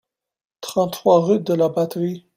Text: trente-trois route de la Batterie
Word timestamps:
trente-trois 0.61 1.19
route 1.23 1.43
de 1.43 1.53
la 1.53 1.69
Batterie 1.69 2.25